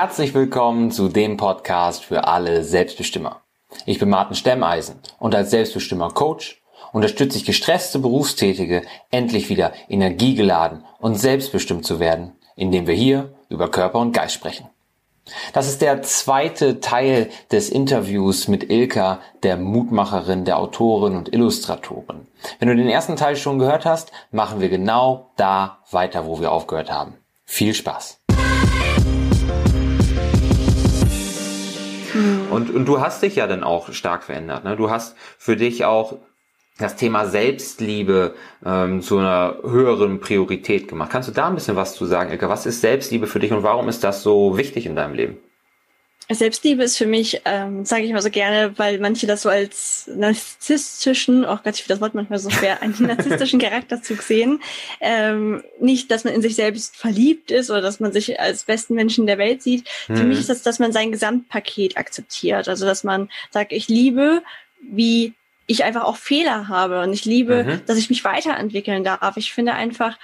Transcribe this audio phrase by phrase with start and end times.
[0.00, 3.42] Herzlich willkommen zu dem Podcast für alle Selbstbestimmer.
[3.84, 6.62] Ich bin Martin Stemmeisen und als Selbstbestimmer Coach
[6.94, 13.70] unterstütze ich gestresste Berufstätige, endlich wieder energiegeladen und selbstbestimmt zu werden, indem wir hier über
[13.70, 14.70] Körper und Geist sprechen.
[15.52, 22.26] Das ist der zweite Teil des Interviews mit Ilka, der Mutmacherin, der Autorin und Illustratorin.
[22.58, 26.52] Wenn du den ersten Teil schon gehört hast, machen wir genau da weiter, wo wir
[26.52, 27.18] aufgehört haben.
[27.44, 28.19] Viel Spaß!
[32.50, 34.64] Und, und du hast dich ja dann auch stark verändert.
[34.64, 34.76] Ne?
[34.76, 36.18] Du hast für dich auch
[36.78, 41.10] das Thema Selbstliebe ähm, zu einer höheren Priorität gemacht.
[41.10, 42.48] Kannst du da ein bisschen was zu sagen, Ilka?
[42.48, 45.38] Was ist Selbstliebe für dich und warum ist das so wichtig in deinem Leben?
[46.38, 50.08] Selbstliebe ist für mich, ähm, sage ich mal so gerne, weil manche das so als
[50.14, 54.62] narzisstischen, auch oh Gott, ich finde das Wort manchmal so schwer, einen narzisstischen Charakterzug sehen.
[55.00, 58.94] Ähm, nicht, dass man in sich selbst verliebt ist oder dass man sich als besten
[58.94, 59.88] Menschen der Welt sieht.
[60.08, 60.16] Mhm.
[60.16, 62.68] Für mich ist das, dass man sein Gesamtpaket akzeptiert.
[62.68, 64.42] Also, dass man sagt, ich liebe,
[64.80, 65.34] wie
[65.66, 67.86] ich einfach auch Fehler habe und ich liebe, mhm.
[67.86, 69.36] dass ich mich weiterentwickeln darf.
[69.36, 70.18] Ich finde einfach,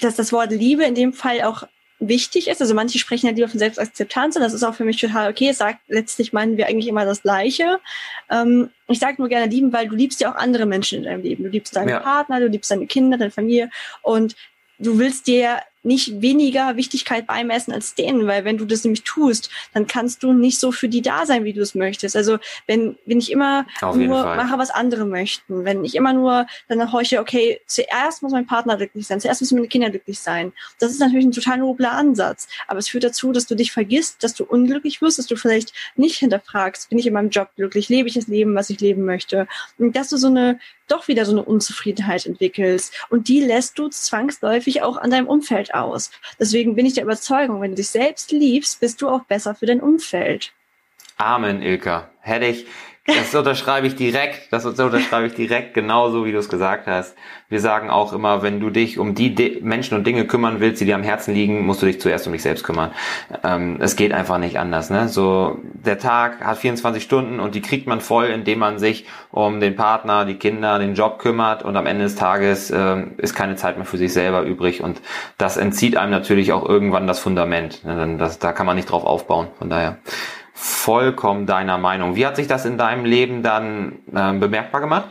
[0.00, 1.64] dass das Wort Liebe in dem Fall auch
[1.98, 2.60] wichtig ist.
[2.60, 5.48] Also manche sprechen ja lieber von Selbstakzeptanz und das ist auch für mich total okay.
[5.48, 7.80] Es sagt, letztlich meinen wir eigentlich immer das Gleiche.
[8.30, 11.22] Ähm, ich sage nur gerne lieben, weil du liebst ja auch andere Menschen in deinem
[11.22, 11.44] Leben.
[11.44, 12.00] Du liebst deinen ja.
[12.00, 13.70] Partner, du liebst deine Kinder, deine Familie
[14.02, 14.36] und
[14.78, 19.50] du willst dir nicht weniger Wichtigkeit beimessen als denen, weil wenn du das nämlich tust,
[19.72, 22.16] dann kannst du nicht so für die da sein, wie du es möchtest.
[22.16, 26.92] Also wenn, wenn ich immer nur mache, was andere möchten, wenn ich immer nur dann
[26.92, 30.52] heuche, okay, zuerst muss mein Partner glücklich sein, zuerst müssen meine Kinder glücklich sein.
[30.80, 34.22] Das ist natürlich ein total nobler Ansatz, aber es führt dazu, dass du dich vergisst,
[34.24, 37.88] dass du unglücklich wirst, dass du vielleicht nicht hinterfragst, bin ich in meinem Job glücklich,
[37.88, 39.46] lebe ich das Leben, was ich leben möchte.
[39.78, 42.94] Und dass du so eine doch wieder so eine Unzufriedenheit entwickelst.
[43.08, 46.10] Und die lässt du zwangsläufig auch an deinem Umfeld aus.
[46.38, 49.66] Deswegen bin ich der Überzeugung, wenn du dich selbst liebst, bist du auch besser für
[49.66, 50.52] dein Umfeld.
[51.16, 52.10] Amen, Ilka.
[52.20, 52.66] Hätte ich
[53.06, 54.52] das unterschreibe ich direkt.
[54.52, 57.16] Das unterschreibe ich direkt genauso, wie du es gesagt hast.
[57.48, 60.84] Wir sagen auch immer, wenn du dich um die Menschen und Dinge kümmern willst, die
[60.84, 62.90] dir am Herzen liegen, musst du dich zuerst um dich selbst kümmern.
[63.44, 64.90] Ähm, es geht einfach nicht anders.
[64.90, 65.08] Ne?
[65.08, 69.60] So der Tag hat 24 Stunden und die kriegt man voll, indem man sich um
[69.60, 73.54] den Partner, die Kinder, den Job kümmert und am Ende des Tages äh, ist keine
[73.56, 75.00] Zeit mehr für sich selber übrig und
[75.38, 77.84] das entzieht einem natürlich auch irgendwann das Fundament.
[77.84, 78.16] Ne?
[78.18, 79.48] Das, da kann man nicht drauf aufbauen.
[79.58, 79.98] Von daher
[80.56, 82.16] vollkommen deiner Meinung.
[82.16, 85.10] Wie hat sich das in deinem Leben dann äh, bemerkbar gemacht?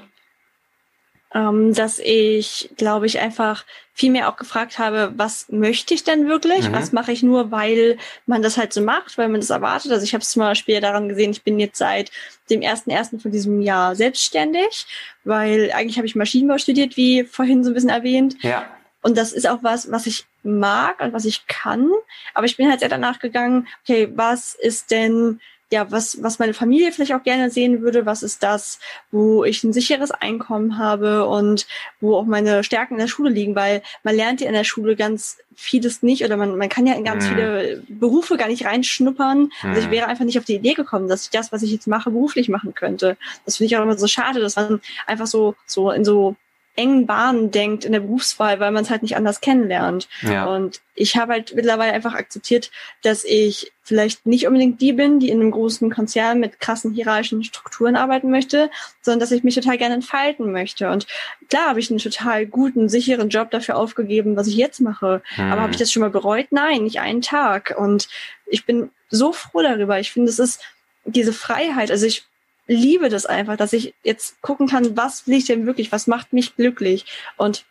[1.35, 3.63] Ähm, dass ich, glaube ich, einfach
[3.93, 6.69] viel mehr auch gefragt habe, was möchte ich denn wirklich?
[6.69, 6.73] Mhm.
[6.73, 9.91] Was mache ich nur, weil man das halt so macht, weil man das erwartet?
[9.91, 12.09] Also ich habe es zum Beispiel daran gesehen, ich bin jetzt seit
[12.49, 14.87] dem ersten ersten von diesem Jahr selbstständig,
[15.25, 18.35] weil eigentlich habe ich Maschinenbau studiert, wie vorhin so ein bisschen erwähnt.
[18.41, 18.65] Ja.
[19.05, 21.91] Und das ist auch was, was ich mag und was ich kann.
[22.33, 25.39] Aber ich bin halt sehr danach gegangen, okay, was ist denn
[25.71, 28.79] ja, was, was meine Familie vielleicht auch gerne sehen würde, was ist das,
[29.11, 31.67] wo ich ein sicheres Einkommen habe und
[32.01, 34.95] wo auch meine Stärken in der Schule liegen, weil man lernt ja in der Schule
[34.95, 37.29] ganz vieles nicht oder man, man kann ja in ganz mhm.
[37.29, 39.39] viele Berufe gar nicht reinschnuppern.
[39.39, 39.69] Mhm.
[39.69, 39.91] Also ich mhm.
[39.91, 42.49] wäre einfach nicht auf die Idee gekommen, dass ich das, was ich jetzt mache, beruflich
[42.49, 43.17] machen könnte.
[43.45, 46.35] Das finde ich auch immer so schade, dass man einfach so, so in so
[46.75, 50.07] engen Bahnen denkt in der Berufswahl, weil man es halt nicht anders kennenlernt.
[50.21, 50.45] Ja.
[50.45, 52.71] Und ich habe halt mittlerweile einfach akzeptiert,
[53.01, 57.43] dass ich vielleicht nicht unbedingt die bin, die in einem großen Konzern mit krassen hierarchischen
[57.43, 58.69] Strukturen arbeiten möchte,
[59.01, 60.89] sondern dass ich mich total gerne entfalten möchte.
[60.89, 61.07] Und
[61.49, 65.21] klar habe ich einen total guten, sicheren Job dafür aufgegeben, was ich jetzt mache.
[65.35, 65.51] Hm.
[65.51, 66.47] Aber habe ich das schon mal bereut?
[66.51, 67.75] Nein, nicht einen Tag.
[67.77, 68.09] Und
[68.47, 69.99] ich bin so froh darüber.
[69.99, 70.61] Ich finde, es ist
[71.05, 71.91] diese Freiheit.
[71.91, 72.25] Also ich
[72.67, 76.33] liebe das einfach, dass ich jetzt gucken kann, was will ich denn wirklich, was macht
[76.33, 77.05] mich glücklich?
[77.37, 77.65] Und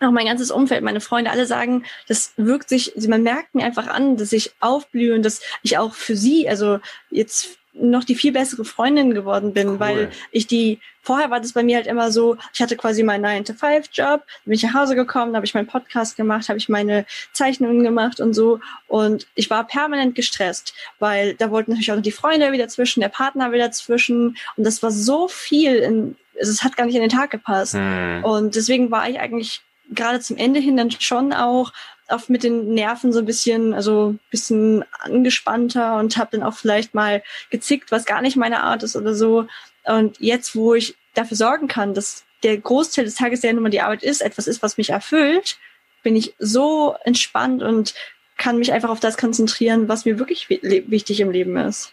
[0.00, 3.86] auch mein ganzes Umfeld, meine Freunde, alle sagen, das wirkt sich, man merkt mir einfach
[3.86, 6.80] an, dass ich aufblühe und dass ich auch für sie, also
[7.10, 9.80] jetzt noch die viel bessere Freundin geworden bin, cool.
[9.80, 13.24] weil ich die, vorher war das bei mir halt immer so, ich hatte quasi meinen
[13.24, 17.84] 9-to-5-Job, bin ich nach Hause gekommen, habe ich meinen Podcast gemacht, habe ich meine Zeichnungen
[17.84, 22.10] gemacht und so und ich war permanent gestresst, weil da wollten natürlich auch noch die
[22.10, 26.76] Freunde wieder zwischen, der Partner wieder zwischen und das war so viel, in, es hat
[26.76, 28.24] gar nicht in den Tag gepasst hm.
[28.24, 29.62] und deswegen war ich eigentlich
[29.92, 31.72] gerade zum Ende hin dann schon auch
[32.12, 36.54] oft mit den Nerven so ein bisschen, also ein bisschen angespannter und habe dann auch
[36.54, 39.46] vielleicht mal gezickt, was gar nicht meine Art ist oder so.
[39.84, 43.70] Und jetzt, wo ich dafür sorgen kann, dass der Großteil des Tages, der nun mal
[43.70, 45.58] die Arbeit ist, etwas ist, was mich erfüllt,
[46.02, 47.94] bin ich so entspannt und
[48.38, 51.92] kann mich einfach auf das konzentrieren, was mir wirklich wichtig im Leben ist.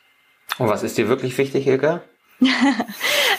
[0.58, 2.02] Und was ist dir wirklich wichtig, Ilka?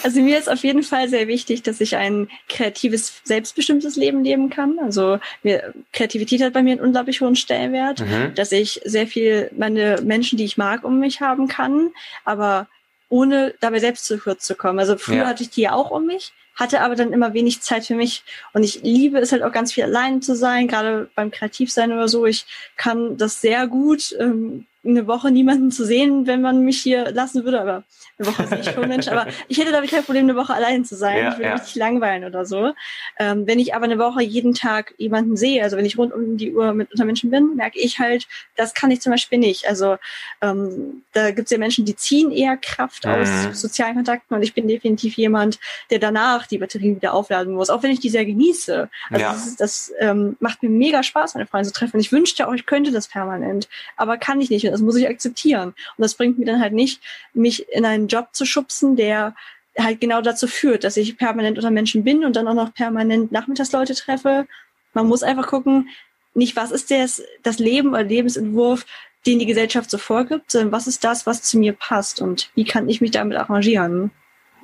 [0.05, 4.49] Also mir ist auf jeden Fall sehr wichtig, dass ich ein kreatives, selbstbestimmtes Leben leben
[4.49, 4.79] kann.
[4.79, 8.33] Also mir, Kreativität hat bei mir einen unglaublich hohen Stellenwert, mhm.
[8.35, 11.91] dass ich sehr viel meine Menschen, die ich mag, um mich haben kann,
[12.25, 12.69] aber
[13.09, 14.79] ohne dabei selbst zu kurz zu kommen.
[14.79, 15.27] Also früher ja.
[15.27, 18.23] hatte ich die ja auch um mich, hatte aber dann immer wenig Zeit für mich.
[18.53, 22.09] Und ich liebe es halt auch ganz viel allein zu sein, gerade beim Kreativsein oder
[22.09, 22.25] so.
[22.25, 22.47] Ich
[22.77, 24.15] kann das sehr gut.
[24.19, 27.85] Ähm, eine Woche niemanden zu sehen, wenn man mich hier lassen würde, aber
[28.19, 30.85] eine Woche sehe ich schon Mensch, aber ich hätte damit kein Problem, eine Woche allein
[30.85, 31.19] zu sein.
[31.19, 31.59] Ja, ich würde ja.
[31.59, 32.73] mich langweilen oder so.
[33.19, 36.37] Ähm, wenn ich aber eine Woche jeden Tag jemanden sehe, also wenn ich rund um
[36.37, 38.27] die Uhr mit unter Menschen bin, merke ich halt,
[38.57, 39.69] das kann ich zum Beispiel nicht.
[39.69, 39.99] Also
[40.41, 43.13] ähm, da gibt es ja Menschen, die ziehen eher Kraft mhm.
[43.13, 45.59] aus sozialen Kontakten und ich bin definitiv jemand,
[45.91, 48.89] der danach die Batterien wieder aufladen muss, auch wenn ich die sehr genieße.
[49.11, 49.33] Also ja.
[49.33, 51.97] das, das ähm, macht mir mega Spaß, meine Freunde zu treffen.
[51.97, 54.68] Und ich wünschte auch, ich könnte das permanent, aber kann ich nicht.
[54.69, 55.69] Und das muss ich akzeptieren.
[55.69, 57.01] Und das bringt mir dann halt nicht,
[57.35, 59.35] mich in einen Job zu schubsen, der
[59.79, 63.33] halt genau dazu führt, dass ich permanent unter Menschen bin und dann auch noch permanent
[63.33, 64.47] Nachmittagsleute treffe.
[64.93, 65.89] Man muss einfach gucken,
[66.35, 68.87] nicht was ist das, das Leben oder Lebensentwurf,
[69.27, 72.65] den die Gesellschaft so vorgibt, sondern was ist das, was zu mir passt und wie
[72.65, 74.11] kann ich mich damit arrangieren.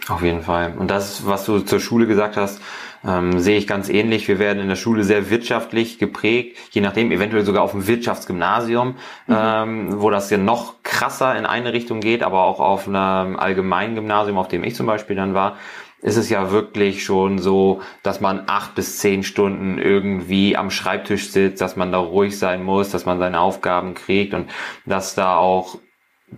[0.09, 0.75] Auf jeden Fall.
[0.79, 2.61] Und das, was du zur Schule gesagt hast,
[3.07, 4.29] ähm, sehe ich ganz ähnlich.
[4.29, 8.97] Wir werden in der Schule sehr wirtschaftlich geprägt, je nachdem, eventuell sogar auf dem Wirtschaftsgymnasium,
[9.27, 9.37] mhm.
[9.37, 13.95] ähm, wo das ja noch krasser in eine Richtung geht, aber auch auf einem allgemeinen
[13.95, 15.57] Gymnasium, auf dem ich zum Beispiel dann war,
[16.03, 21.31] ist es ja wirklich schon so, dass man acht bis zehn Stunden irgendwie am Schreibtisch
[21.31, 24.51] sitzt, dass man da ruhig sein muss, dass man seine Aufgaben kriegt und
[24.85, 25.79] dass da auch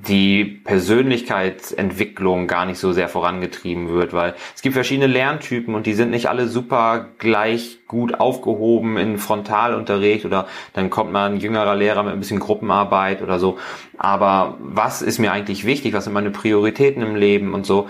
[0.04, 5.94] die Persönlichkeitsentwicklung gar nicht so sehr vorangetrieben wird, weil es gibt verschiedene Lerntypen und die
[5.94, 11.76] sind nicht alle super gleich gut aufgehoben in Frontalunterricht oder dann kommt mal ein jüngerer
[11.76, 13.58] Lehrer mit ein bisschen Gruppenarbeit oder so.
[13.96, 15.94] Aber was ist mir eigentlich wichtig?
[15.94, 17.88] Was sind meine Prioritäten im Leben und so?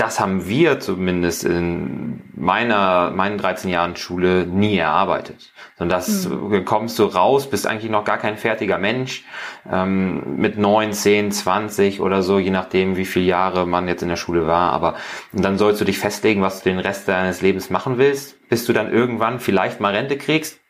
[0.00, 5.52] Das haben wir zumindest in meiner, meinen 13 Jahren Schule nie erarbeitet.
[5.76, 6.64] Sondern das mhm.
[6.64, 9.24] kommst du raus, bist eigentlich noch gar kein fertiger Mensch,
[9.70, 14.08] ähm, mit 9, 10, 20 oder so, je nachdem, wie viele Jahre man jetzt in
[14.08, 14.72] der Schule war.
[14.72, 14.94] Aber
[15.32, 18.72] dann sollst du dich festlegen, was du den Rest deines Lebens machen willst, bis du
[18.72, 20.60] dann irgendwann vielleicht mal Rente kriegst.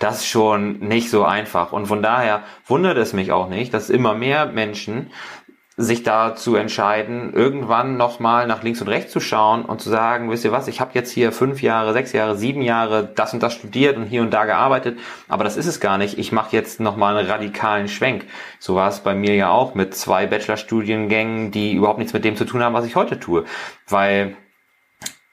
[0.00, 1.72] Das ist schon nicht so einfach.
[1.72, 5.10] Und von daher wundert es mich auch nicht, dass immer mehr Menschen
[5.80, 10.44] sich dazu entscheiden, irgendwann nochmal nach links und rechts zu schauen und zu sagen, wisst
[10.44, 13.54] ihr was, ich habe jetzt hier fünf Jahre, sechs Jahre, sieben Jahre das und das
[13.54, 16.18] studiert und hier und da gearbeitet, aber das ist es gar nicht.
[16.18, 18.26] Ich mache jetzt nochmal einen radikalen Schwenk.
[18.58, 22.36] So war es bei mir ja auch mit zwei Bachelorstudiengängen, die überhaupt nichts mit dem
[22.36, 23.44] zu tun haben, was ich heute tue.
[23.88, 24.36] Weil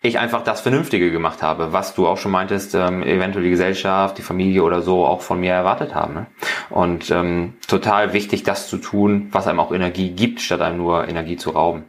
[0.01, 4.17] ich einfach das Vernünftige gemacht habe, was du auch schon meintest, ähm, eventuell die Gesellschaft,
[4.17, 6.13] die Familie oder so auch von mir erwartet haben.
[6.13, 6.27] Ne?
[6.69, 11.07] Und ähm, total wichtig, das zu tun, was einem auch Energie gibt, statt einem nur
[11.07, 11.85] Energie zu rauben.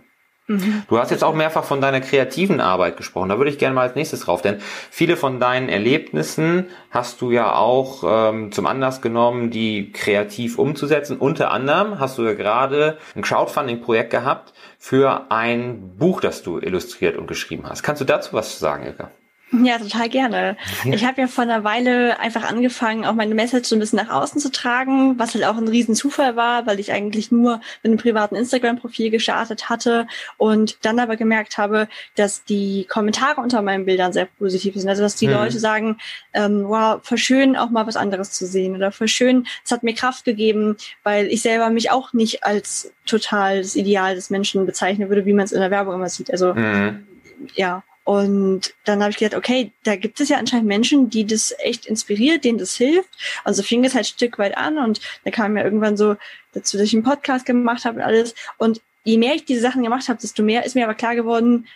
[0.49, 0.83] Mhm.
[0.89, 3.29] Du hast jetzt auch mehrfach von deiner kreativen Arbeit gesprochen.
[3.29, 4.57] Da würde ich gerne mal als nächstes drauf, denn
[4.91, 11.19] viele von deinen Erlebnissen hast du ja auch ähm, zum Anlass genommen, die kreativ umzusetzen.
[11.19, 17.17] Unter anderem hast du ja gerade ein Crowdfunding-Projekt gehabt für ein Buch, das du illustriert
[17.19, 17.83] und geschrieben hast.
[17.83, 19.11] Kannst du dazu was sagen, Ilka?
[19.51, 20.57] Ja, total gerne.
[20.85, 24.11] Ich habe ja vor einer Weile einfach angefangen, auch meine Message so ein bisschen nach
[24.11, 27.97] außen zu tragen, was halt auch ein Riesenzufall war, weil ich eigentlich nur mit einem
[27.97, 30.07] privaten Instagram-Profil gestartet hatte
[30.37, 34.89] und dann aber gemerkt habe, dass die Kommentare unter meinen Bildern sehr positiv sind.
[34.89, 35.35] Also dass die mhm.
[35.35, 35.97] Leute sagen,
[36.35, 39.83] ähm, wow, voll schön, auch mal was anderes zu sehen oder voll schön, es hat
[39.83, 44.67] mir Kraft gegeben, weil ich selber mich auch nicht als total das Ideal des Menschen
[44.67, 46.31] bezeichnen würde, wie man es in der Werbung immer sieht.
[46.31, 47.07] Also mhm.
[47.55, 51.55] ja, und dann habe ich gedacht, okay, da gibt es ja anscheinend Menschen, die das
[51.59, 53.11] echt inspiriert, denen das hilft.
[53.45, 56.17] Also fing es halt ein Stück weit an und da kam ja irgendwann so
[56.55, 58.35] dazu, dass ich einen Podcast gemacht habe und alles.
[58.57, 61.67] Und je mehr ich diese Sachen gemacht habe, desto mehr ist mir aber klar geworden,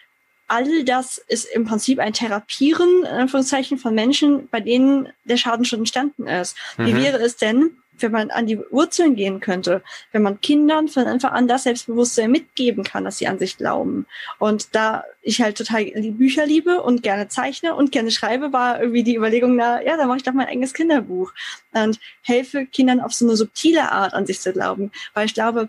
[0.49, 5.67] all das ist im Prinzip ein Therapieren, in Anführungszeichen, von Menschen, bei denen der Schaden
[5.67, 6.57] schon entstanden ist.
[6.79, 6.87] Mhm.
[6.87, 9.83] Wie wäre es denn, wenn man an die Wurzeln gehen könnte,
[10.13, 14.07] wenn man Kindern von Anfang an das Selbstbewusstsein mitgeben kann, dass sie an sich glauben.
[14.39, 18.81] Und da ich halt total die Bücher liebe und gerne zeichne und gerne schreibe, war
[18.81, 21.33] irgendwie die Überlegung, na ja, dann mache ich doch mein eigenes Kinderbuch
[21.73, 24.91] und helfe Kindern auf so eine subtile Art an sich zu glauben.
[25.15, 25.69] Weil ich glaube,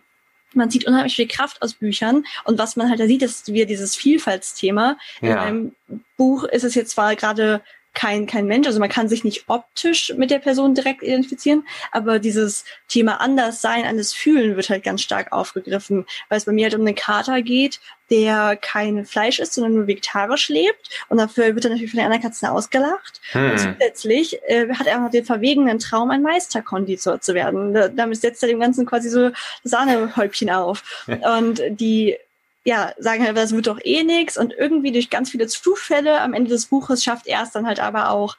[0.54, 3.66] man sieht unheimlich viel Kraft aus Büchern und was man halt da sieht, ist wieder
[3.66, 4.98] dieses Vielfaltsthema.
[5.22, 5.32] Ja.
[5.32, 5.76] In einem
[6.18, 7.62] Buch ist es jetzt zwar gerade
[7.94, 8.68] kein, kein Mensch.
[8.68, 13.86] Also man kann sich nicht optisch mit der Person direkt identifizieren, aber dieses Thema Anderssein,
[13.86, 17.42] anders fühlen wird halt ganz stark aufgegriffen, weil es bei mir halt um einen Kater
[17.42, 20.90] geht, der kein Fleisch isst, sondern nur vegetarisch lebt.
[21.10, 23.22] Und dafür wird er natürlich von den anderen Katzen ausgelacht.
[23.32, 23.52] Hm.
[23.52, 27.74] Und zusätzlich äh, hat er auch noch den verwegenen Traum, ein Meisterkonditor zu werden.
[27.74, 29.32] Da, damit setzt er dem Ganzen quasi so
[29.64, 30.84] Sahnehäubchen auf.
[31.40, 32.18] Und die
[32.66, 36.34] ja, sagen halt, das wird doch eh nix und irgendwie durch ganz viele Zufälle am
[36.34, 38.38] Ende des Buches schafft er es dann halt aber auch,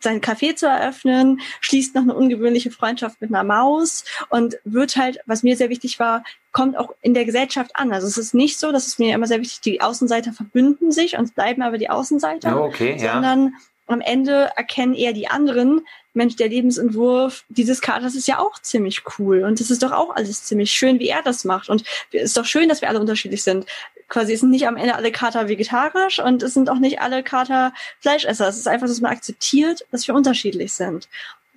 [0.00, 5.18] sein Café zu eröffnen, schließt noch eine ungewöhnliche Freundschaft mit einer Maus und wird halt,
[5.26, 6.22] was mir sehr wichtig war,
[6.52, 7.92] kommt auch in der Gesellschaft an.
[7.92, 11.18] Also es ist nicht so, das ist mir immer sehr wichtig, die Außenseiter verbünden sich
[11.18, 13.52] und bleiben aber die Außenseiter, oh, okay, sondern ja.
[13.88, 15.82] Am Ende erkennen eher die anderen,
[16.14, 20.16] Mensch, der Lebensentwurf dieses Katers ist ja auch ziemlich cool und es ist doch auch
[20.16, 23.00] alles ziemlich schön, wie er das macht und es ist doch schön, dass wir alle
[23.00, 23.66] unterschiedlich sind
[24.08, 27.22] quasi es sind nicht am Ende alle Kater vegetarisch und es sind auch nicht alle
[27.22, 28.48] Kater Fleischesser.
[28.48, 31.08] Es ist einfach, dass man akzeptiert, dass wir unterschiedlich sind.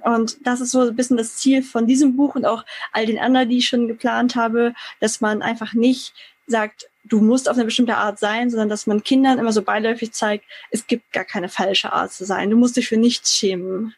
[0.03, 3.19] Und das ist so ein bisschen das Ziel von diesem Buch und auch all den
[3.19, 6.13] anderen, die ich schon geplant habe, dass man einfach nicht
[6.47, 10.12] sagt, du musst auf eine bestimmte Art sein, sondern dass man Kindern immer so beiläufig
[10.13, 12.50] zeigt, es gibt gar keine falsche Art zu sein.
[12.50, 13.96] Du musst dich für nichts schämen.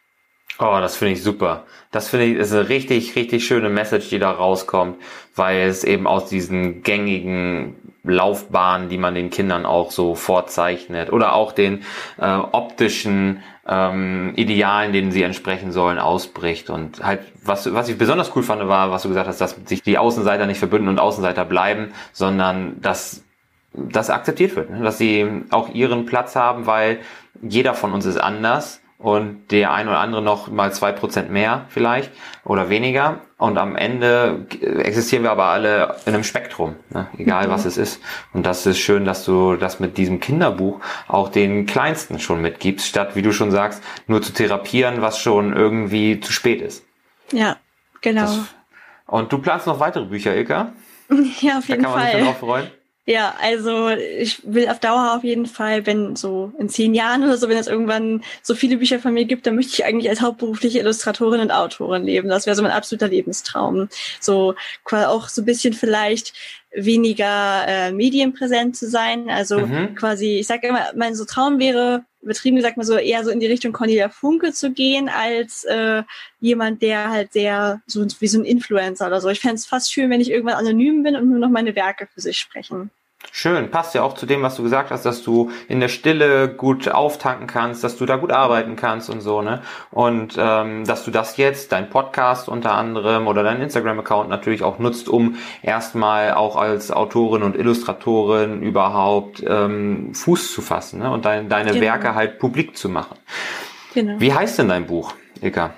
[0.58, 1.64] Oh, das finde ich super.
[1.90, 5.00] Das finde ich ist eine richtig, richtig schöne Message, die da rauskommt,
[5.34, 11.32] weil es eben aus diesen gängigen Laufbahnen, die man den Kindern auch so vorzeichnet oder
[11.34, 11.82] auch den
[12.18, 16.70] äh, optischen ähm, Idealen, denen sie entsprechen sollen, ausbricht.
[16.70, 19.82] Und halt, was, was ich besonders cool fand, war, was du gesagt hast, dass sich
[19.82, 23.22] die Außenseiter nicht verbünden und Außenseiter bleiben, sondern dass
[23.72, 24.82] das akzeptiert wird, ne?
[24.82, 27.00] dass sie auch ihren Platz haben, weil
[27.42, 31.66] jeder von uns ist anders und der ein oder andere noch mal zwei Prozent mehr
[31.68, 32.10] vielleicht
[32.42, 33.20] oder weniger.
[33.36, 34.46] Und am Ende
[34.78, 37.08] existieren wir aber alle in einem Spektrum, ne?
[37.18, 37.50] egal mhm.
[37.50, 38.00] was es ist.
[38.32, 42.86] Und das ist schön, dass du das mit diesem Kinderbuch auch den Kleinsten schon mitgibst,
[42.86, 46.86] statt, wie du schon sagst, nur zu therapieren, was schon irgendwie zu spät ist.
[47.30, 47.58] Ja,
[48.00, 48.22] genau.
[48.22, 48.54] Das,
[49.06, 50.72] und du planst noch weitere Bücher, Ilka?
[51.40, 51.68] Ja, auf jeden Fall.
[51.68, 52.12] Da kann man Fall.
[52.12, 52.70] sich drauf freuen.
[53.06, 57.36] Ja, also ich will auf Dauer auf jeden Fall, wenn so in zehn Jahren oder
[57.36, 60.22] so, wenn es irgendwann so viele Bücher von mir gibt, dann möchte ich eigentlich als
[60.22, 62.30] hauptberufliche Illustratorin und Autorin leben.
[62.30, 63.90] Das wäre so mein absoluter Lebenstraum.
[64.20, 64.54] So
[64.90, 66.32] auch so ein bisschen vielleicht
[66.74, 69.30] weniger äh, medienpräsent zu sein.
[69.30, 69.94] Also mhm.
[69.94, 73.40] quasi, ich sage immer, mein so Traum wäre, übertrieben gesagt mal so eher so in
[73.40, 76.02] die Richtung Cornelia Funke zu gehen, als äh,
[76.40, 79.28] jemand, der halt sehr so wie so ein Influencer oder so.
[79.28, 82.08] Ich fände es fast schön, wenn ich irgendwann anonym bin und nur noch meine Werke
[82.12, 82.90] für sich sprechen.
[83.32, 86.48] Schön, passt ja auch zu dem, was du gesagt hast, dass du in der Stille
[86.48, 89.62] gut auftanken kannst, dass du da gut arbeiten kannst und so, ne?
[89.90, 94.78] Und ähm, dass du das jetzt, dein Podcast unter anderem oder dein Instagram-Account natürlich auch
[94.78, 101.10] nutzt, um erstmal auch als Autorin und Illustratorin überhaupt ähm, Fuß zu fassen ne?
[101.10, 101.82] und dein, deine genau.
[101.82, 103.16] Werke halt publik zu machen.
[103.94, 104.20] Genau.
[104.20, 105.74] Wie heißt denn dein Buch, Ilka?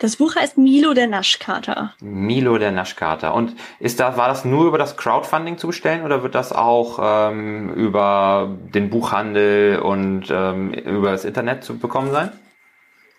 [0.00, 1.92] Das Buch heißt Milo der Naschkater.
[2.00, 3.34] Milo der Naschkater.
[3.34, 6.98] Und ist da, war das nur über das Crowdfunding zu bestellen oder wird das auch
[7.02, 12.32] ähm, über den Buchhandel und ähm, über das Internet zu bekommen sein?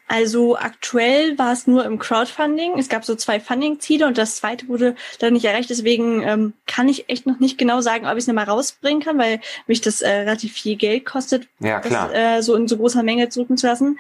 [0.07, 2.79] Also aktuell war es nur im Crowdfunding.
[2.79, 5.69] Es gab so zwei Funding-Ziele und das zweite wurde dann nicht erreicht.
[5.69, 9.19] Deswegen ähm, kann ich echt noch nicht genau sagen, ob ich es nochmal rausbringen kann,
[9.19, 12.09] weil mich das äh, relativ viel Geld kostet, ja, klar.
[12.09, 13.99] das äh, so in so großer Menge drucken zu lassen.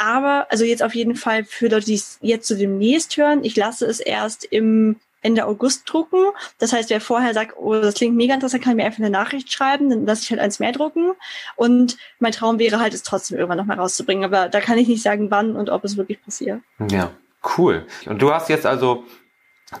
[0.00, 3.54] Aber, also jetzt auf jeden Fall für Leute, die es jetzt so demnächst hören, ich
[3.54, 6.24] lasse es erst im Ende August drucken.
[6.58, 9.52] Das heißt, wer vorher sagt, oh, das klingt mega interessant, kann mir einfach eine Nachricht
[9.52, 11.12] schreiben, dann lasse ich halt eins mehr drucken.
[11.54, 14.24] Und mein Traum wäre halt, es trotzdem irgendwann nochmal rauszubringen.
[14.24, 16.62] Aber da kann ich nicht sagen, wann und ob es wirklich passiert.
[16.90, 17.10] Ja,
[17.58, 17.86] cool.
[18.06, 19.04] Und du hast jetzt also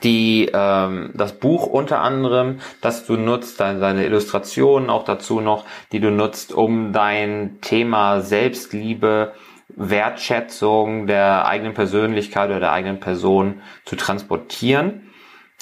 [0.02, 5.64] die ähm, das Buch unter anderem, das du nutzt, deine, deine Illustrationen auch dazu noch,
[5.92, 9.32] die du nutzt, um dein Thema Selbstliebe
[9.76, 15.10] Wertschätzung der eigenen Persönlichkeit oder der eigenen Person zu transportieren.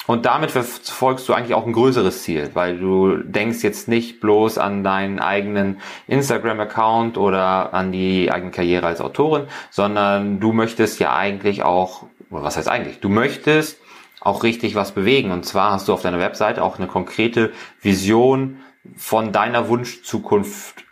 [0.07, 4.57] Und damit verfolgst du eigentlich auch ein größeres Ziel, weil du denkst jetzt nicht bloß
[4.57, 11.15] an deinen eigenen Instagram-Account oder an die eigene Karriere als Autorin, sondern du möchtest ja
[11.15, 13.79] eigentlich auch, was heißt eigentlich, du möchtest
[14.21, 15.31] auch richtig was bewegen.
[15.31, 18.59] Und zwar hast du auf deiner Webseite auch eine konkrete Vision
[18.97, 20.85] von deiner Wunschzukunft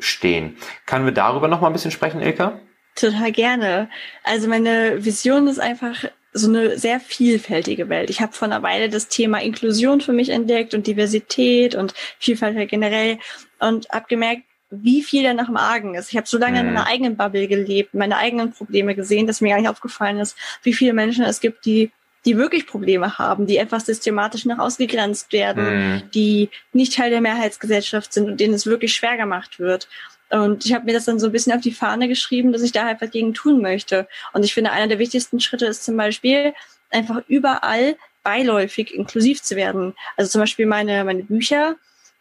[0.00, 0.56] stehen.
[0.86, 2.60] Können wir darüber noch mal ein bisschen sprechen, Ilka?
[2.94, 3.88] Total gerne.
[4.24, 8.10] Also meine Vision ist einfach so eine sehr vielfältige Welt.
[8.10, 12.68] Ich habe vor einer Weile das Thema Inklusion für mich entdeckt und Diversität und Vielfalt
[12.68, 13.18] generell
[13.58, 16.10] und habe gemerkt, wie viel da noch im Argen ist.
[16.10, 16.68] Ich habe so lange mhm.
[16.68, 20.36] in meiner eigenen Bubble gelebt, meine eigenen Probleme gesehen, dass mir gar nicht aufgefallen ist,
[20.62, 21.90] wie viele Menschen es gibt, die
[22.24, 26.02] die wirklich Probleme haben, die etwas systematisch nach ausgegrenzt werden, mhm.
[26.12, 29.88] die nicht Teil der Mehrheitsgesellschaft sind und denen es wirklich schwer gemacht wird.
[30.28, 32.72] Und ich habe mir das dann so ein bisschen auf die Fahne geschrieben, dass ich
[32.72, 34.06] da halt was gegen tun möchte.
[34.32, 36.54] Und ich finde, einer der wichtigsten Schritte ist zum Beispiel,
[36.90, 39.94] einfach überall beiläufig inklusiv zu werden.
[40.16, 41.76] Also zum Beispiel meine, meine Bücher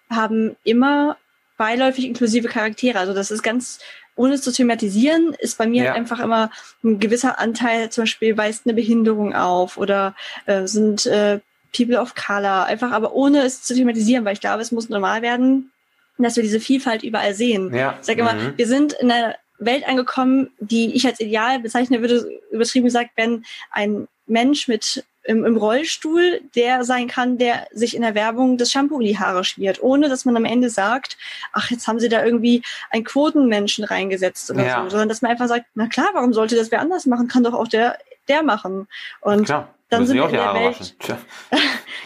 [0.09, 1.17] haben immer
[1.57, 2.99] beiläufig inklusive Charaktere.
[2.99, 3.79] Also das ist ganz
[4.19, 5.93] ohne es zu thematisieren, ist bei mir ja.
[5.93, 6.51] einfach immer
[6.83, 10.13] ein gewisser Anteil, zum Beispiel weist eine Behinderung auf oder
[10.45, 11.39] äh, sind äh,
[11.75, 15.21] People of Color, einfach aber ohne es zu thematisieren, weil ich glaube, es muss normal
[15.21, 15.71] werden,
[16.17, 17.73] dass wir diese Vielfalt überall sehen.
[17.73, 17.95] Ja.
[18.01, 18.53] Ich sage immer, mhm.
[18.57, 23.45] wir sind in einer Welt angekommen, die ich als ideal bezeichnen würde, übertrieben gesagt, wenn
[23.71, 28.71] ein Mensch mit im, im Rollstuhl der sein kann, der sich in der Werbung das
[28.71, 31.17] Shampoo in die Haare schmiert, ohne dass man am Ende sagt,
[31.53, 34.83] ach, jetzt haben sie da irgendwie einen Quotenmenschen reingesetzt oder ja.
[34.83, 37.27] so, sondern dass man einfach sagt, na klar, warum sollte das wer anders machen?
[37.27, 38.87] Kann doch auch der, der machen.
[39.21, 40.95] Und klar dann sind wir in der Welt.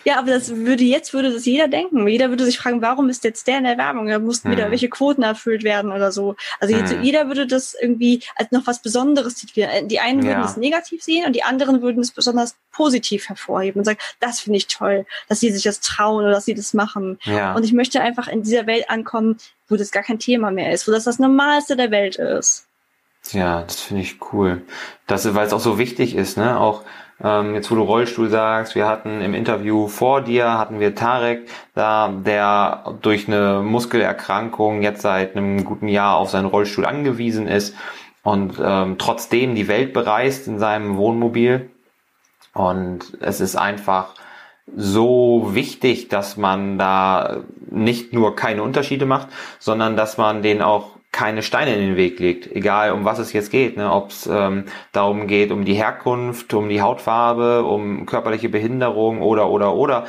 [0.05, 2.07] ja, aber das würde jetzt würde das jeder denken.
[2.07, 4.07] Jeder würde sich fragen, warum ist jetzt der in der Werbung?
[4.07, 4.57] Da mussten hm.
[4.57, 6.35] wieder welche Quoten erfüllt werden oder so.
[6.61, 7.03] Also jetzt, hm.
[7.03, 9.89] jeder würde das irgendwie als noch was Besonderes titulieren.
[9.89, 13.85] Die einen würden es negativ sehen und die anderen würden es besonders positiv hervorheben und
[13.85, 17.19] sagen, das finde ich toll, dass sie sich das trauen oder dass sie das machen.
[17.23, 17.53] Ja.
[17.53, 19.37] Und ich möchte einfach in dieser Welt ankommen,
[19.67, 22.67] wo das gar kein Thema mehr ist, wo das das Normalste der Welt ist.
[23.31, 24.61] Ja, das finde ich cool.
[25.07, 26.59] Das, weil es auch so wichtig ist, ne?
[26.59, 26.83] Auch
[27.23, 31.47] ähm, jetzt wo du Rollstuhl sagst, wir hatten im Interview vor dir, hatten wir Tarek
[31.73, 37.75] da, der durch eine Muskelerkrankung jetzt seit einem guten Jahr auf seinen Rollstuhl angewiesen ist
[38.23, 41.69] und ähm, trotzdem die Welt bereist in seinem Wohnmobil.
[42.53, 44.15] Und es ist einfach
[44.75, 49.27] so wichtig, dass man da nicht nur keine Unterschiede macht,
[49.59, 53.31] sondern dass man den auch keine Steine in den Weg legt, egal um was es
[53.31, 53.93] jetzt geht, ne?
[53.93, 59.49] ob es ähm, darum geht, um die Herkunft, um die Hautfarbe, um körperliche Behinderung oder
[59.49, 60.07] oder oder,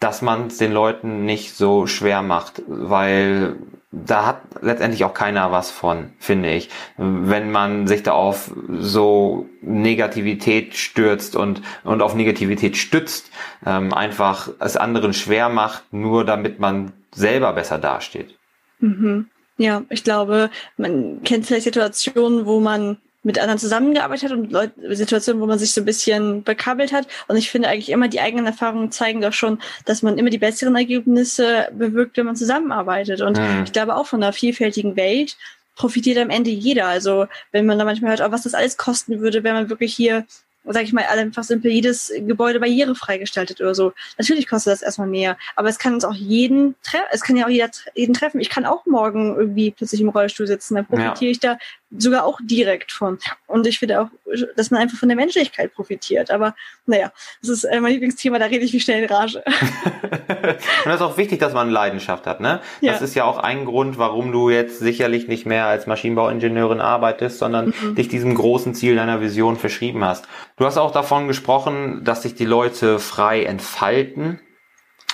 [0.00, 3.56] dass man es den Leuten nicht so schwer macht, weil
[3.92, 6.70] da hat letztendlich auch keiner was von, finde ich.
[6.96, 13.30] Wenn man sich da auf so Negativität stürzt und, und auf Negativität stützt,
[13.64, 18.36] ähm, einfach es anderen schwer macht, nur damit man selber besser dasteht.
[18.80, 19.28] Mhm.
[19.58, 24.94] Ja, ich glaube, man kennt vielleicht Situationen, wo man mit anderen zusammengearbeitet hat und Leute,
[24.94, 27.08] Situationen, wo man sich so ein bisschen bekabbelt hat.
[27.26, 30.38] Und ich finde eigentlich immer, die eigenen Erfahrungen zeigen doch schon, dass man immer die
[30.38, 33.22] besseren Ergebnisse bewirkt, wenn man zusammenarbeitet.
[33.22, 33.64] Und mhm.
[33.64, 35.36] ich glaube auch von einer vielfältigen Welt
[35.74, 36.86] profitiert am Ende jeder.
[36.86, 39.94] Also wenn man da manchmal hört, oh, was das alles kosten würde, wenn man wirklich
[39.94, 40.24] hier
[40.72, 43.92] sag ich mal, einfach simpel jedes Gebäude barrierefrei gestaltet oder so.
[44.18, 47.46] Natürlich kostet das erstmal mehr, aber es kann uns auch jeden treffen, es kann ja
[47.46, 48.40] auch jeder, jeden treffen.
[48.40, 51.30] Ich kann auch morgen irgendwie plötzlich im Rollstuhl sitzen, dann profitiere ja.
[51.30, 51.58] ich da
[51.90, 53.18] sogar auch direkt von.
[53.46, 54.08] Und ich finde auch,
[54.56, 56.30] dass man einfach von der Menschlichkeit profitiert.
[56.30, 59.42] Aber naja, das ist äh, mein Lieblingsthema, da rede ich wie schnell in Rage.
[60.02, 62.60] und das ist auch wichtig, dass man Leidenschaft hat, ne?
[62.80, 62.92] Ja.
[62.92, 67.38] Das ist ja auch ein Grund, warum du jetzt sicherlich nicht mehr als Maschinenbauingenieurin arbeitest,
[67.38, 67.94] sondern mhm.
[67.94, 70.26] dich diesem großen Ziel deiner Vision verschrieben hast.
[70.56, 74.40] Du hast auch davon gesprochen, dass sich die Leute frei entfalten.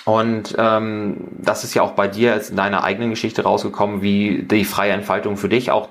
[0.05, 4.43] Und ähm, das ist ja auch bei dir jetzt in deiner eigenen Geschichte rausgekommen, wie
[4.43, 5.91] die freie Entfaltung für dich auch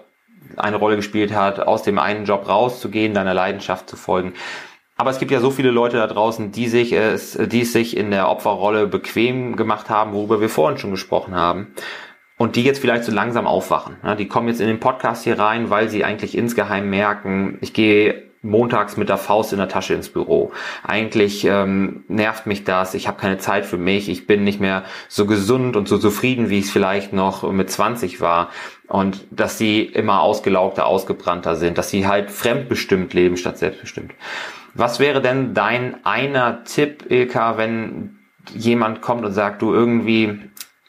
[0.57, 4.33] eine Rolle gespielt hat, aus dem einen Job rauszugehen, deiner Leidenschaft zu folgen.
[4.97, 7.97] Aber es gibt ja so viele Leute da draußen, die sich es, die es sich
[7.97, 11.73] in der Opferrolle bequem gemacht haben, worüber wir vorhin schon gesprochen haben.
[12.37, 13.97] Und die jetzt vielleicht so langsam aufwachen.
[14.17, 18.31] die kommen jetzt in den Podcast hier rein, weil sie eigentlich insgeheim merken, ich gehe
[18.43, 20.51] montags mit der Faust in der Tasche ins Büro.
[20.83, 24.83] Eigentlich ähm, nervt mich das, ich habe keine Zeit für mich, ich bin nicht mehr
[25.07, 28.49] so gesund und so zufrieden, wie ich es vielleicht noch mit 20 war.
[28.91, 34.11] Und dass sie immer ausgelaugter, ausgebrannter sind, dass sie halt fremdbestimmt leben statt selbstbestimmt.
[34.73, 38.19] Was wäre denn dein einer Tipp, Ilka, wenn
[38.53, 40.39] jemand kommt und sagt, du irgendwie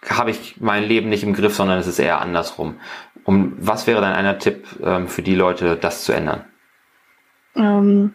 [0.09, 2.81] habe ich mein Leben nicht im Griff, sondern es ist eher andersrum.
[3.25, 6.45] Um was wäre dein einer Tipp ähm, für die Leute, das zu ändern?
[7.55, 8.15] Ähm,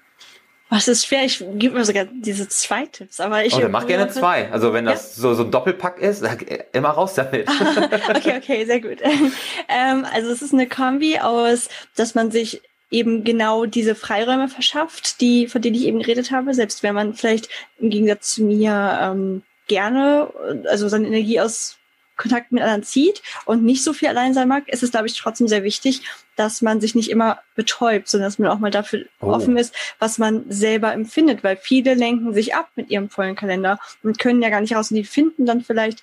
[0.69, 1.23] was ist schwer?
[1.23, 3.53] Ich gebe mir sogar diese zwei Tipps, aber ich.
[3.53, 4.51] Oh, dann mach gerne zwei.
[4.51, 5.21] Also wenn das ja?
[5.21, 6.25] so, so ein Doppelpack ist,
[6.73, 7.47] immer raus damit.
[8.09, 8.97] okay, okay, sehr gut.
[9.69, 15.21] ähm, also es ist eine Kombi aus, dass man sich eben genau diese Freiräume verschafft,
[15.21, 17.49] die, von denen ich eben geredet habe, selbst wenn man vielleicht
[17.79, 20.29] im Gegensatz zu mir ähm, gerne,
[20.69, 21.77] also seine Energie aus
[22.17, 25.17] Kontakt mit anderen zieht und nicht so viel allein sein mag, ist es, glaube ich,
[25.17, 26.01] trotzdem sehr wichtig,
[26.35, 29.27] dass man sich nicht immer betäubt, sondern dass man auch mal dafür oh.
[29.27, 33.79] offen ist, was man selber empfindet, weil viele lenken sich ab mit ihrem vollen Kalender
[34.03, 36.01] und können ja gar nicht raus und die finden dann vielleicht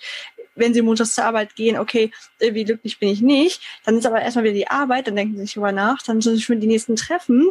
[0.56, 4.22] wenn sie montags zur Arbeit gehen, okay, wie glücklich bin ich nicht, dann ist aber
[4.22, 6.68] erstmal wieder die Arbeit, dann denken sie sich darüber nach, dann sind sie schon die
[6.68, 7.50] nächsten Treffen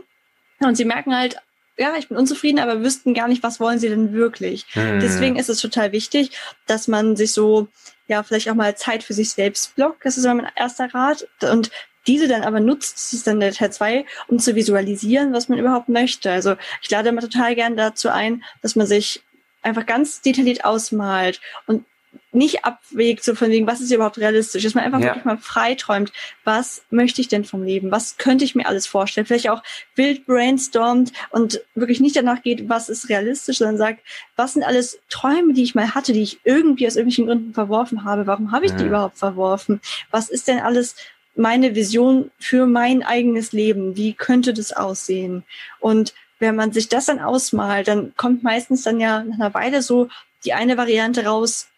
[0.59, 1.37] und sie merken halt,
[1.77, 4.65] ja, ich bin unzufrieden, aber wüssten gar nicht, was wollen sie denn wirklich.
[4.73, 4.99] Hm.
[4.99, 6.31] Deswegen ist es total wichtig,
[6.67, 7.67] dass man sich so,
[8.07, 10.05] ja, vielleicht auch mal Zeit für sich selbst blockt.
[10.05, 11.27] Das ist mein erster Rat.
[11.41, 11.71] Und
[12.05, 15.57] diese dann aber nutzt, das ist dann der Teil zwei, um zu visualisieren, was man
[15.57, 16.31] überhaupt möchte.
[16.31, 19.23] Also ich lade immer total gern dazu ein, dass man sich
[19.61, 21.85] einfach ganz detailliert ausmalt und
[22.33, 25.07] nicht abwägt, so von wegen, was ist überhaupt realistisch, dass man einfach ja.
[25.07, 26.11] wirklich mal freiträumt,
[26.43, 29.61] was möchte ich denn vom Leben, was könnte ich mir alles vorstellen, vielleicht auch
[29.95, 33.99] wild brainstormt und wirklich nicht danach geht, was ist realistisch, sondern sagt,
[34.35, 38.03] was sind alles Träume, die ich mal hatte, die ich irgendwie aus irgendwelchen Gründen verworfen
[38.03, 38.77] habe, warum habe ich ja.
[38.77, 39.79] die überhaupt verworfen,
[40.11, 40.95] was ist denn alles
[41.35, 45.43] meine Vision für mein eigenes Leben, wie könnte das aussehen?
[45.79, 49.81] Und wenn man sich das dann ausmalt, dann kommt meistens dann ja nach einer Weile
[49.81, 50.09] so
[50.45, 51.69] die eine Variante raus,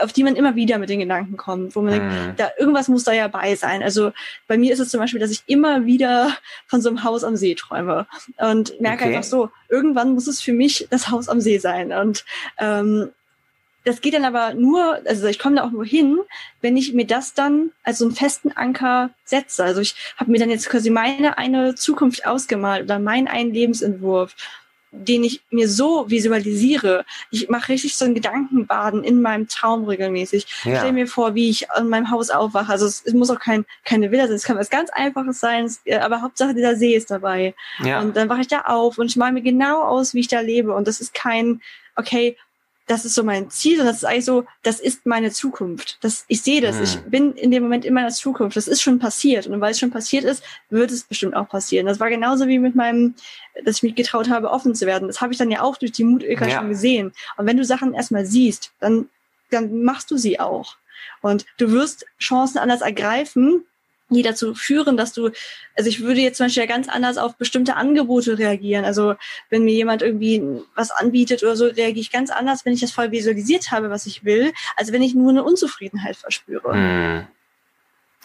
[0.00, 1.98] auf die man immer wieder mit den Gedanken kommt, wo man mhm.
[1.98, 3.82] denkt, da irgendwas muss da ja bei sein.
[3.82, 4.12] Also
[4.46, 7.36] bei mir ist es zum Beispiel, dass ich immer wieder von so einem Haus am
[7.36, 8.06] See träume
[8.38, 9.14] und merke okay.
[9.14, 11.92] einfach so, irgendwann muss es für mich das Haus am See sein.
[11.92, 12.24] Und
[12.58, 13.10] ähm,
[13.86, 16.18] das geht dann aber nur, also ich komme da auch nur hin,
[16.60, 19.62] wenn ich mir das dann als so einen festen Anker setze.
[19.62, 24.34] Also ich habe mir dann jetzt quasi meine eine Zukunft ausgemalt oder meinen einen Lebensentwurf
[24.90, 27.04] den ich mir so visualisiere.
[27.30, 30.46] Ich mache richtig so ein Gedankenbaden in meinem Traum regelmäßig.
[30.64, 30.72] Ja.
[30.72, 32.72] Ich stelle mir vor, wie ich an meinem Haus aufwache.
[32.72, 35.70] Also es, es muss auch kein, keine Villa sein, es kann was ganz Einfaches sein,
[35.84, 37.54] äh, aber Hauptsache dieser See ist dabei.
[37.84, 38.00] Ja.
[38.00, 40.40] Und dann wache ich da auf und ich male mir genau aus, wie ich da
[40.40, 40.74] lebe.
[40.74, 41.60] Und das ist kein,
[41.96, 42.36] okay,
[42.86, 45.98] das ist so mein Ziel, sondern das ist eigentlich so, das ist meine Zukunft.
[46.02, 46.76] Das, ich sehe das.
[46.76, 46.82] Mhm.
[46.82, 48.56] Ich bin in dem Moment in meiner Zukunft.
[48.56, 49.48] Das ist schon passiert.
[49.48, 51.86] Und weil es schon passiert ist, wird es bestimmt auch passieren.
[51.86, 53.14] Das war genauso wie mit meinem,
[53.64, 55.08] dass ich mich getraut habe, offen zu werden.
[55.08, 56.58] Das habe ich dann ja auch durch die Mutilka ja.
[56.58, 57.12] schon gesehen.
[57.36, 59.08] Und wenn du Sachen erstmal siehst, dann,
[59.50, 60.76] dann machst du sie auch.
[61.22, 63.64] Und du wirst Chancen anders ergreifen,
[64.08, 65.30] die dazu führen, dass du,
[65.76, 68.84] also ich würde jetzt zum Beispiel ganz anders auf bestimmte Angebote reagieren.
[68.84, 69.14] Also
[69.50, 70.42] wenn mir jemand irgendwie
[70.74, 74.06] was anbietet oder so, reagiere ich ganz anders, wenn ich das voll visualisiert habe, was
[74.06, 76.72] ich will, als wenn ich nur eine Unzufriedenheit verspüre.
[76.72, 77.26] Hm.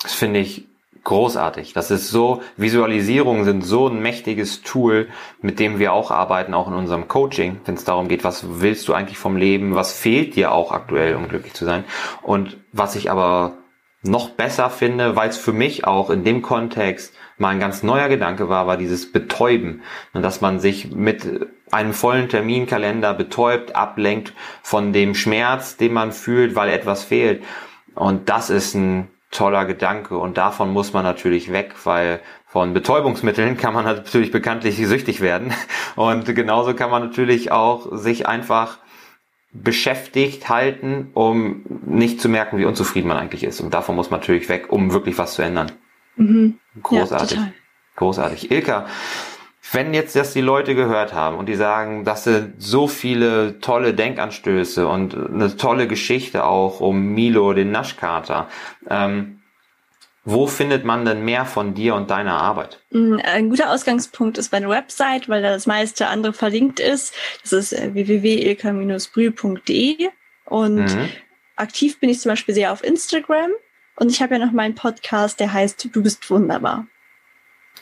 [0.01, 0.65] Das finde ich
[1.03, 1.73] großartig.
[1.73, 5.09] Das ist so, Visualisierungen sind so ein mächtiges Tool,
[5.41, 8.87] mit dem wir auch arbeiten, auch in unserem Coaching, wenn es darum geht, was willst
[8.87, 11.85] du eigentlich vom Leben, was fehlt dir auch aktuell, um glücklich zu sein.
[12.21, 13.57] Und was ich aber
[14.03, 18.09] noch besser finde, weil es für mich auch in dem Kontext mal ein ganz neuer
[18.09, 19.81] Gedanke war, war dieses Betäuben.
[20.13, 21.27] Und dass man sich mit
[21.71, 24.33] einem vollen Terminkalender betäubt, ablenkt
[24.63, 27.43] von dem Schmerz, den man fühlt, weil etwas fehlt.
[27.95, 30.17] Und das ist ein toller Gedanke.
[30.17, 35.53] Und davon muss man natürlich weg, weil von Betäubungsmitteln kann man natürlich bekanntlich süchtig werden.
[35.95, 38.79] Und genauso kann man natürlich auch sich einfach
[39.53, 43.59] beschäftigt halten, um nicht zu merken, wie unzufrieden man eigentlich ist.
[43.59, 45.71] Und davon muss man natürlich weg, um wirklich was zu ändern.
[46.15, 46.57] Mhm.
[46.81, 47.37] Großartig.
[47.37, 47.51] Ja,
[47.95, 48.49] Großartig.
[48.49, 48.87] Ilka,
[49.73, 53.93] wenn jetzt das die Leute gehört haben und die sagen, das sind so viele tolle
[53.93, 58.47] Denkanstöße und eine tolle Geschichte auch um Milo, den Naschkater,
[58.89, 59.40] ähm,
[60.23, 62.79] wo findet man denn mehr von dir und deiner Arbeit?
[62.91, 67.15] Mm, ein guter Ausgangspunkt ist meine Website, weil da das meiste andere verlinkt ist.
[67.41, 70.09] Das ist äh, www.ilka-brühl.de
[70.45, 71.09] und mhm.
[71.55, 73.49] aktiv bin ich zum Beispiel sehr auf Instagram
[73.95, 76.85] und ich habe ja noch meinen Podcast, der heißt Du bist wunderbar.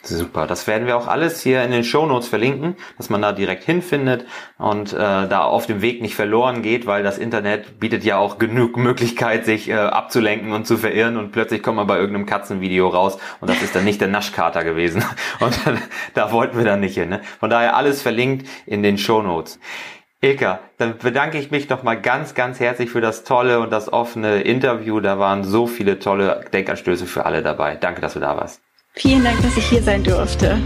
[0.02, 3.34] Super, das werden wir auch alles hier in den Show Notes verlinken, dass man da
[3.34, 4.26] direkt hinfindet
[4.58, 8.38] und äh, da auf dem Weg nicht verloren geht, weil das Internet bietet ja auch
[8.38, 12.88] genug Möglichkeit, sich äh, abzulenken und zu verirren und plötzlich kommt man bei irgendeinem Katzenvideo
[12.88, 15.04] raus und das ist dann nicht der Naschkater gewesen
[15.42, 15.60] und
[16.14, 17.10] da wollten wir dann nicht hin.
[17.10, 17.22] Ne?
[17.42, 19.60] Von daher alles verlinkt in den Show Notes.
[20.22, 24.42] Ilka, dann bedanke ich mich nochmal ganz, ganz herzlich für das tolle und das offene
[24.42, 25.02] Interview.
[25.02, 27.76] Da waren so viele tolle Denkanstöße für alle dabei.
[27.76, 28.62] Danke, dass du da warst.
[28.94, 30.58] Vielen Dank, dass ich hier sein durfte.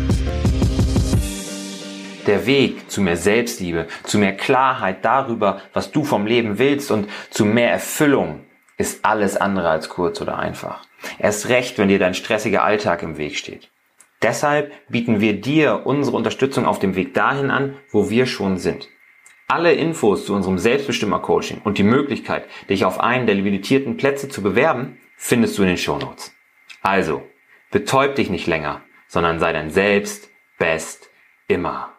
[2.25, 7.09] Der Weg zu mehr Selbstliebe, zu mehr Klarheit darüber, was du vom Leben willst und
[7.29, 8.45] zu mehr Erfüllung
[8.77, 10.85] ist alles andere als kurz oder einfach.
[11.19, 13.69] Erst recht, wenn dir dein stressiger Alltag im Weg steht.
[14.21, 18.87] Deshalb bieten wir dir unsere Unterstützung auf dem Weg dahin an, wo wir schon sind.
[19.49, 24.41] Alle Infos zu unserem Selbstbestimmer-Coaching und die Möglichkeit, dich auf einen der limitierten Plätze zu
[24.41, 26.33] bewerben, findest du in den Shownotes.
[26.81, 27.23] Also,
[27.73, 31.09] Betäub dich nicht länger, sondern sei dein Selbst best
[31.47, 31.92] immer.